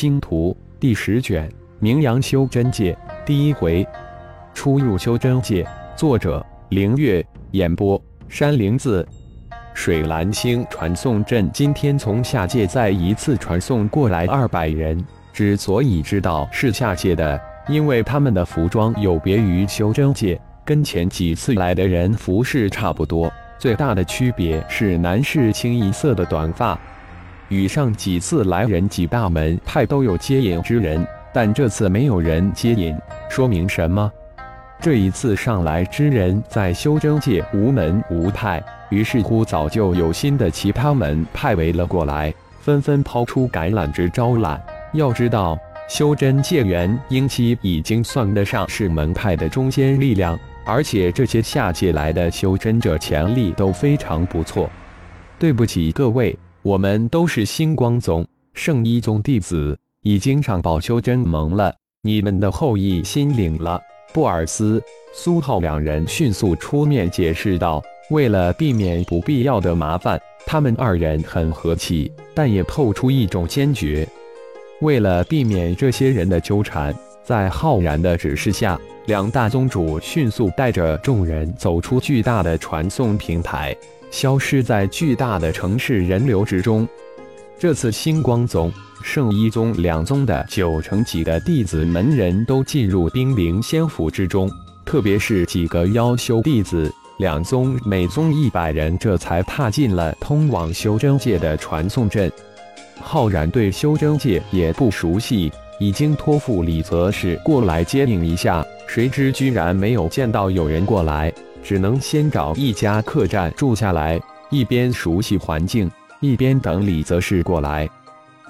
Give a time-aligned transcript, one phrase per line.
[0.00, 1.46] 星图》第十卷
[1.78, 2.94] 《名扬修真界》
[3.26, 3.86] 第一回：
[4.54, 5.62] 初入修真界。
[5.94, 7.22] 作者：凌月。
[7.50, 9.06] 演播：山灵子。
[9.74, 15.04] 水蓝星传送阵今天从下界再一次传送过来二百人。
[15.34, 17.38] 之所以知道是下界的，
[17.68, 23.30] 因为他们的服装有别于修真界，跟前几次来的人服饰差不多。
[23.58, 26.80] 最大的区别是男士清一色的短发。
[27.50, 31.04] 与上几次来人几大门派都有接引之人，
[31.34, 32.96] 但这次没有人接引，
[33.28, 34.10] 说明什么？
[34.80, 44.62] 这一次上来之人在修真界无门无派，于是乎早就有新的其他门派围了过来，纷纷抛出橄榄枝招揽。
[44.92, 45.58] 要知道，
[45.88, 54.70] 修真界元婴期已经算得上是门派的中坚力量，而且这些下界来的修真者潜力都非常不错。
[55.36, 63.80] 对不起各位，我们都是星光宗圣一宗弟子，已经上宝修真盟了，你们的后裔心领了。
[64.12, 64.82] 布尔斯、
[65.14, 74.06] 苏浩两人迅速出面解释道：“为了避免不必要的麻烦，他们二人很和气，但也透出一种坚决。
[74.82, 83.74] 为了避免这些人的纠缠，在浩然的指示下，两大宗主迅速带着众人走出巨大的传送平台，
[84.10, 86.86] 消失在巨大的城市人流之中。
[87.58, 94.46] 这次星光宗。”圣一宗两宗的九成几的弟子门人都进入冰灵仙府之中，
[94.84, 102.30] 特别是几个妖修弟子，两宗每宗一百人，这才踏进了通往修真界的传送阵。
[103.00, 117.88] 浩然对修真界也不熟悉，已经托付李泽是过来接应一下，谁知居然没有见到有人过来，只能先找一家客栈住下来，一边熟悉环境，一边等李泽是过来。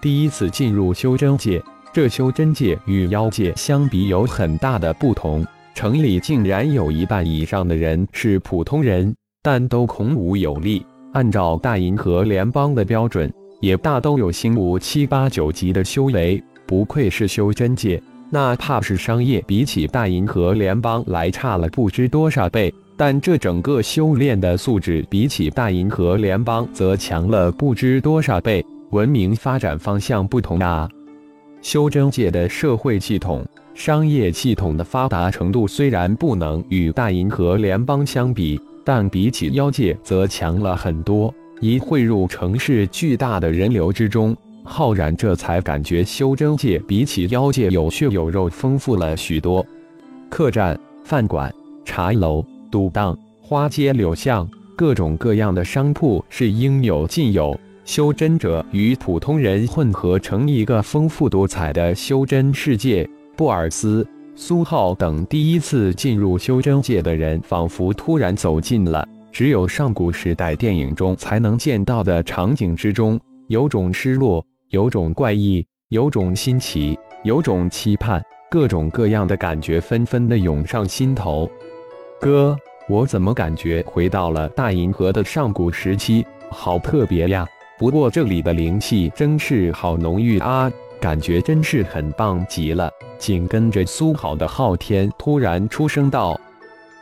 [0.00, 5.46] 第一次进入修真界，这修真界与妖界相比有很大的不同。
[5.74, 10.84] 城里竟然有一半以上的人是普通人，但都孔武有力。
[11.12, 16.42] 按照大银河联邦的标准，也大都有星武七八九级的修为。
[16.66, 22.72] 不愧是修真界，哪怕是商业，比起大银河联邦来差了不知多少倍。
[22.96, 28.64] 但这整个修炼的素质，比起大银河联邦则强了不知多少倍。
[28.90, 30.88] 文明发展方向不同啊！
[31.62, 33.42] 修真界的社会系统、
[33.72, 41.32] 商业系统的发达程度虽然不能与大银河联邦相比，但比起妖界则强了很多。
[41.60, 49.64] 一汇入城市巨大的人流之中，浩然这才感觉修真界比起妖界有血有肉，丰富了许多。
[50.28, 51.50] 客栈、饭馆、
[51.84, 57.54] 茶楼、赌档、花街柳巷，各种各样的商铺是应有尽有。
[57.84, 63.06] 修真者与普通人混合成一个丰富多彩的修真世界。
[63.36, 81.50] 布尔斯、苏浩等第一次进入修真界的人，仿佛突然走进了只有上古时代电影中才能见到的场景之中，有种失落，有种怪异，有种新奇，有种期盼，各种各样的感觉纷纷的涌上心头。
[82.22, 82.56] 哥，
[82.88, 86.24] 我怎么感觉回到了大银河的上古时期？
[86.52, 87.44] 好特别呀！
[87.76, 92.88] 不过这里的灵气真是好浓郁啊，感觉真是很棒极了。
[93.18, 96.40] 紧跟着苏好的昊天突然出声道：“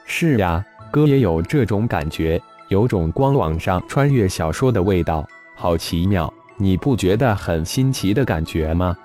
[0.07, 6.33] 是呀，哥也有这种感觉，有种光网上穿越小说的味道，好奇妙。
[6.57, 8.97] 你不觉得很新奇的感觉吗？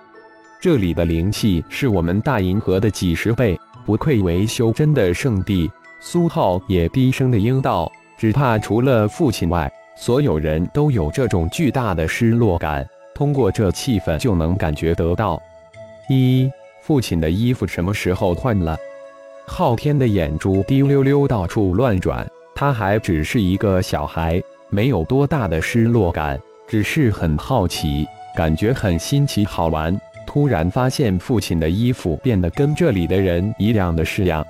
[0.61, 5.69] 这里的灵气是我们大银河的几十倍，不愧为修真的圣地。”
[6.07, 15.41] 苏浩也低声的应道：“只怕除了父亲外。”所有人都有这种巨大的失落感，通过这气氛就能感觉得到。
[16.07, 16.47] 一，
[16.83, 18.77] 父亲的衣服什么时候换了？
[19.47, 22.23] 昊天的眼珠滴溜溜到处乱转，
[22.53, 24.39] 他还只是一个小孩，
[24.69, 28.05] 没有多大的失落感，只是很好奇，
[28.35, 29.99] 感觉很新奇好玩。
[30.27, 34.45] 突然发现父亲的衣服变得跟这里的人一样的式样，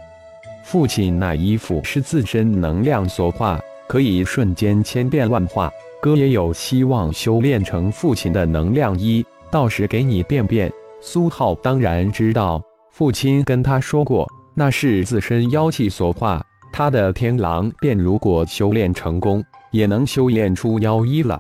[0.66, 3.60] 父亲那衣服是自身能量所化。
[3.88, 5.72] 可以瞬间千变万化，
[6.02, 10.72] 哥也有希望修炼成父亲的能量衣，到时给你变变。
[11.00, 12.60] 苏浩当然知道，
[12.92, 16.44] 父亲跟他说过，那是自身妖气所化。
[16.74, 21.40] 他的天狼便如果修炼成功，也能修炼出妖衣了。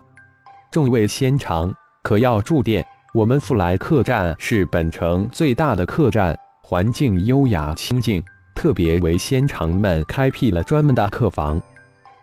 [0.72, 1.74] 众位仙长，
[2.04, 2.86] 可要住店？
[3.12, 8.24] 我们富来客栈是本城最大的客栈，环境优雅清静，
[8.56, 11.62] 特别为仙长们开辟了专门的客房。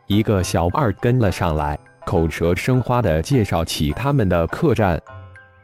[0.09, 5.01] 一个小二跟了上来，口舌生花地介绍起他们的客栈。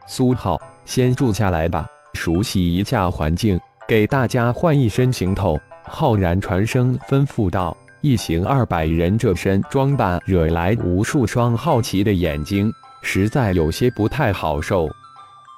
[0.07, 5.59] 苏浩，先住下来吧，熟悉一下环境，给大家换一身行头。
[5.83, 14.87] 浩然传声吩咐道：“一行二百人，这身装扮惹来无数双好奇的眼睛，实在有些不太好受。”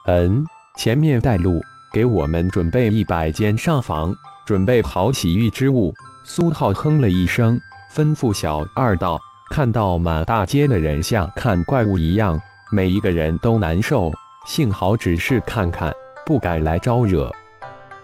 [0.07, 0.45] 嗯，
[0.77, 1.61] 前面带路，
[1.93, 4.15] 给我们准备一百间上房，
[4.45, 5.93] 准备好洗浴之物。
[6.23, 7.59] 苏浩哼了一声，
[7.93, 12.39] 吩咐小二道：“看到满大街的人像看怪物一样，
[12.71, 14.11] 每一个人都难受。
[14.45, 15.93] 幸好只是看看，
[16.25, 17.31] 不敢来招惹。”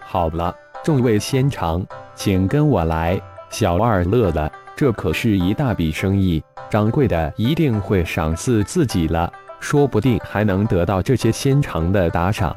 [0.01, 0.53] 好了，
[0.83, 1.85] 众位仙长。
[2.15, 12.55] 请跟我来，小二乐了，这可是一大笔生意，掌柜的一定会赏赐自己了，说不定还能得到这些仙长的打赏。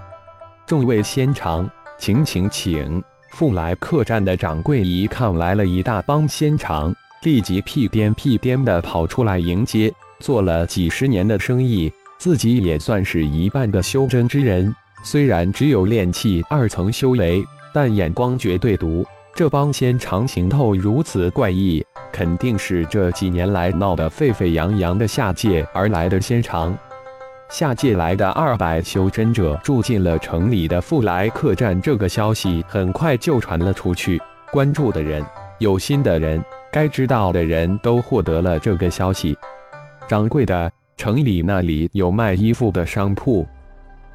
[0.67, 1.69] 众位仙长，
[1.99, 3.05] 请请请！
[3.31, 9.93] 富来客栈的掌柜一看来了一大帮仙长，立即屁颠屁颠的跑出来迎接。
[10.19, 17.43] 做了几十年的生意，自己也算是一半的修真之人，虽然只有炼气二层修为，
[17.73, 19.07] 但眼光绝对毒。
[19.35, 21.83] 这帮仙长行头如此怪异，
[22.13, 26.77] 肯定是这几年来闹得沸沸扬扬的下界而来的仙长。
[27.51, 34.23] 下界来的二百修真者住进了城里的富来客栈，这个消息很快就传了出去。
[34.53, 35.25] 关注的人、
[35.59, 39.37] 有心的人、该知道的人都获得了这个消息。
[40.07, 43.45] 掌柜的，城里那里有卖衣服的商铺。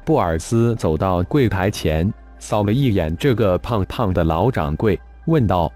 [0.02, 4.98] 布尔斯走到柜台前，扫了一眼这个胖胖的老掌柜。
[5.26, 5.70] 问道：“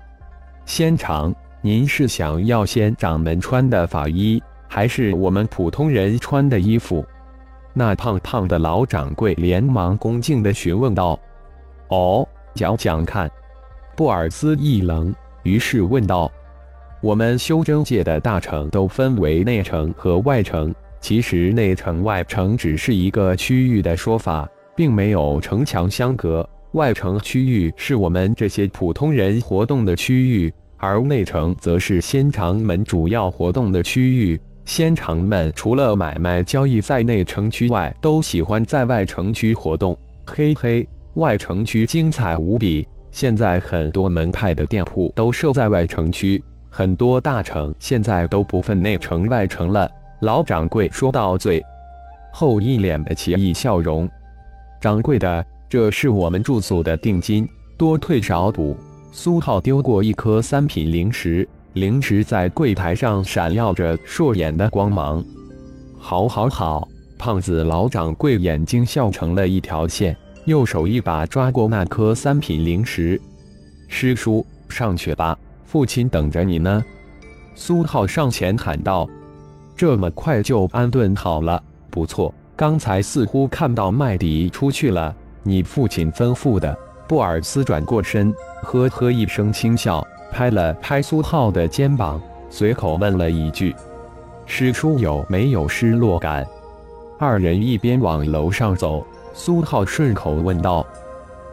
[0.64, 7.04] 仙长，您是想要仙掌门穿的法衣，还是我们普通人穿的衣服？”
[7.72, 11.18] 那胖胖的老掌柜连忙恭敬地询问道
[11.88, 13.30] ：“哦，讲讲看。”
[13.96, 16.30] 布尔斯一愣，于是问道
[17.02, 34.40] ：“我们修真界的大城都分为内城和外城，其实内城外城只是一个区域的说法，并没有城墙相隔。”外城区域是我们这些普通人活动的区域，而内城则是仙长们主要活动的区域。
[34.70, 39.98] 仙长们除了买卖交易在内城区外，都喜欢在外城区活动。
[40.24, 42.86] 嘿嘿，外城区精彩无比。
[43.10, 49.90] 现在很多门派的店铺都设在外城区，很多大城现在都不分内城外城了。
[50.20, 51.60] 老掌柜说到最
[52.32, 54.08] 后，一脸的奇异笑容。
[54.80, 55.44] 掌柜的。
[55.68, 58.76] 这是我们住宿的定金，多退少补。
[59.10, 65.24] 苏浩丢过一颗三品灵石，灵石在柜台上闪耀着烁眼的光芒。
[65.98, 66.88] 好，好，好！
[67.18, 73.20] 胖子老掌柜眼睛笑成了一条线，右手一把抓过那颗三品灵石。
[73.88, 76.82] 师叔，上去吧，父亲等着你呢。
[77.54, 79.06] 苏浩上前喊道
[79.76, 82.34] ：“这么快就安顿好了，不错。
[82.56, 86.76] 刚才似乎看到麦迪出去了。”你父亲吩咐的。
[87.06, 88.32] 布尔斯转过身，
[88.62, 93.74] 呵呵一声轻笑，拍了拍苏浩的肩膀，随口问了一句
[94.46, 96.46] ：“师叔有没有失落感？”
[97.18, 100.86] 二人一边往楼上走，苏浩顺口问道：“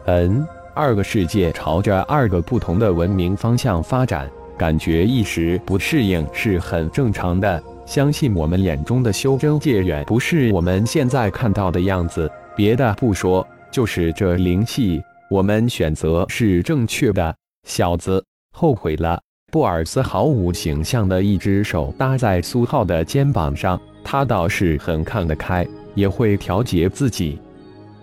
[0.06, 7.62] 嗯，二个世界朝着二个不同的文明方向发展，感觉一时不适应是很正常的。
[7.84, 12.30] 相信我们眼中的修真界远不是我们现在看到的样子。
[12.56, 14.98] 别的不说。”就是这灵气，
[15.30, 17.36] 我们选择是正确的。
[17.64, 18.24] 小子，
[18.58, 19.20] 后悔了。
[19.52, 27.38] 布尔斯毫无形象的一只手搭在苏浩的肩膀上，他倒是很看得开，也会调节自己。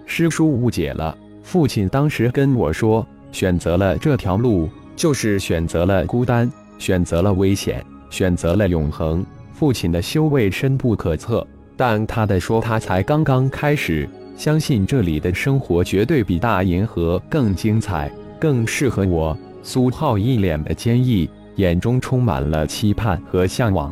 [0.05, 9.25] 师叔误解了，父亲当时跟我说，选择了这条路，就是选择了孤单，选择了危险，选择了永恒。
[9.51, 11.45] 父亲的修为深不可测，
[11.75, 14.07] 但他的说他才刚刚开始。
[14.37, 18.09] 相信这里的生活绝对比大银河更精彩，
[18.39, 19.37] 更适合我。
[19.65, 23.91] 苏浩一脸的坚毅，眼中充满了期盼和向往。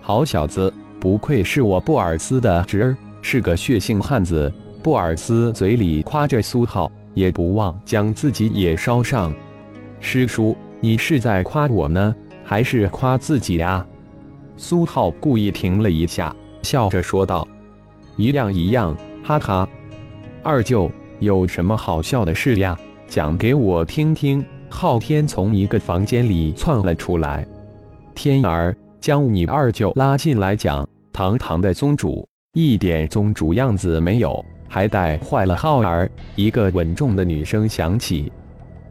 [0.00, 4.52] 好小子，不愧是我布尔斯的侄儿，是个血性汉子。
[4.82, 9.32] 布尔斯嘴里夸着苏浩，也不忘将自己也捎上。
[10.00, 12.12] 师叔，你是在夸我呢，
[12.42, 13.86] 还是夸自己呀？
[14.56, 17.46] 苏浩故意停了一下，笑着说道
[18.18, 19.68] ：“一样一样。”哈哈，
[20.42, 20.90] 二舅
[21.20, 22.76] 有什么好笑的事呀？
[23.06, 24.44] 讲给我听听。
[24.70, 27.46] 昊天从一个房间里窜了出来，
[28.14, 30.88] 天儿将你二舅拉进来讲。
[31.12, 36.08] 堂堂的宗主，一点宗主样子没有，还带坏了浩儿。
[36.36, 38.30] 一个稳重的女声响起。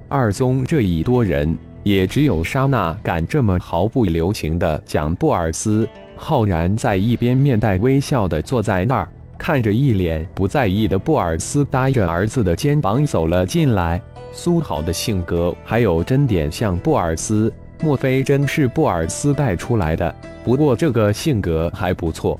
[0.09, 5.87] 二宗这一多人，也只有莎娜敢这么毫不留情的讲布尔斯。
[6.17, 9.07] 浩然在一边面带微笑的坐在那儿。
[9.37, 14.01] 看着一脸不在意的布尔斯，搭着儿子的肩膀走了进来。
[14.31, 17.51] 苏好的性格还有真点像布尔斯，
[17.81, 20.13] 莫非真是布尔斯带出来的？
[20.43, 22.39] 不过这个性格还不错。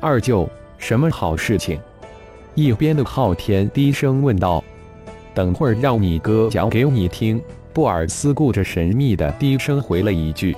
[0.00, 1.78] 二舅，什么好事情？
[2.54, 4.62] 一边的昊天低声问道。
[5.32, 7.40] 等会儿让你哥讲给你听。
[7.72, 10.56] 布尔斯顾着神秘的低声回了一句。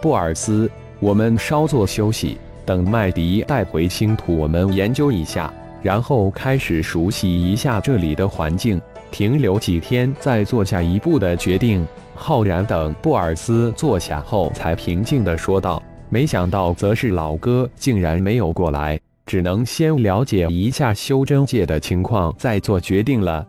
[0.00, 2.38] 布尔斯，我们稍作休息。
[2.64, 5.52] 等麦迪带回星土，我们研究一下，
[5.82, 11.86] 然后开始熟悉一下这里的环境，停留几天再做下一步的决定。
[12.14, 23.46] 浩然等布尔斯坐下后，才平静地说道：“没想到，则是老哥竟然没有过来，只能先了解一下修真界的情况，再做决定了。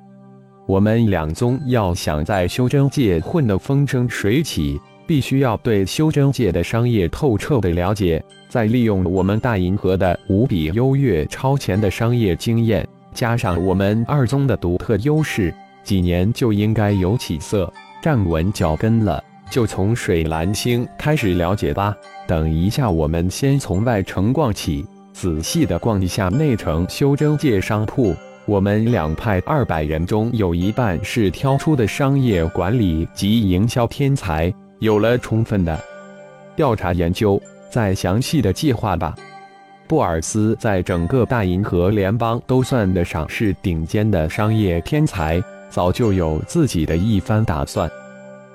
[0.68, 4.80] 我们两宗要想在修真界混得风生水起。”
[5.12, 15.54] 必须要对修真界的商业透彻的了解，再利用我们大银河的无比优越超前的商业经验，加上我们二宗的独特优势，
[15.84, 17.70] 几年就应该有起色，
[18.02, 19.22] 站稳脚跟了。
[19.50, 21.94] 就从水蓝星开始了解吧。
[22.26, 28.16] 等一下，我们先从外城逛起，仔细的逛一下内城修真界商铺。
[28.46, 34.50] 我们两派二百人中有一半是挑出的商业管理及营销天才。
[34.82, 35.80] 有了充分的
[36.56, 39.16] 调查研究，再详细的计划吧。
[39.88, 47.88] 布尔斯在整个大银河联邦都算得上是顶尖的商业天才，早就有自己的一番打算。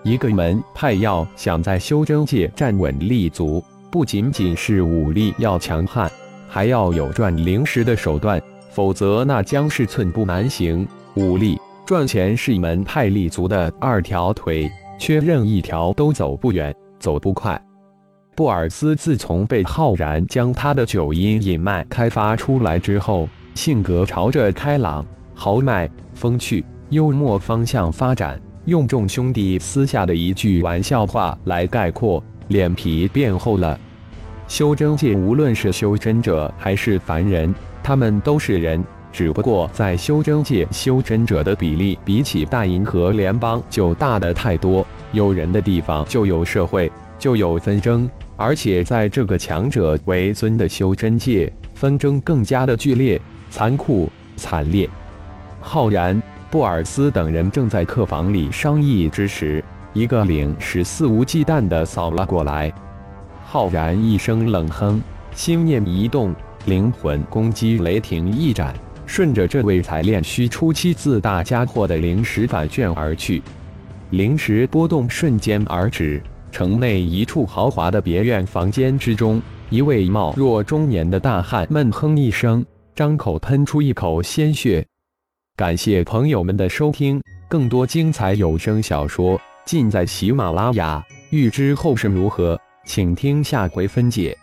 [0.02, 6.11] 一个门派要想在修真界站稳立足，不仅仅是武力要强悍，
[6.49, 8.42] 还要有赚灵石的手段，
[8.73, 10.85] 否则那将是寸步难行。
[11.14, 11.56] 武力
[11.87, 14.68] 赚钱是门派立足的二条腿。
[14.99, 17.61] 缺任一条都走不远，走不快。
[18.35, 28.41] 布尔斯自从被浩然将他的九阴引脉开发出来之后，性格朝着开朗、豪迈、风趣、幽默方向发展。
[28.67, 33.79] 用众兄弟私下的一句玩笑话来概括，脸皮变厚了。
[34.49, 38.85] 修真界无论是修真者还是凡人，他们都是人。
[39.16, 44.87] 只不过在修真界，修真者的比例比起大银河联邦就大的太多。
[45.12, 48.06] 有人的地方就有社会，就有纷争，
[48.37, 53.18] 而且在这个强者为尊的修真界，纷争更加的剧烈、
[53.49, 54.87] 残酷、惨烈。
[55.62, 62.70] 浩然、布尔斯等人正在客房里商议之时，一个领使肆无忌惮地扫了过来。
[63.46, 65.00] 浩然一声冷哼，
[65.35, 66.35] 心念一动，
[66.66, 68.75] 灵魂攻击雷霆一斩。
[69.07, 73.43] 顺着这位才炼虚初期自大家伙的灵石反卷而去，
[74.11, 76.21] 灵石波动瞬间而止。
[76.53, 84.85] 城内一处豪华的别院房间之中，一位貌若中年的大汉闷哼一声，张口喷出一口鲜血。
[85.55, 91.03] 感谢朋友们的收听，更多精彩有声小说尽在喜马拉雅。
[91.31, 94.37] 欲知后事如何，请听下回分解。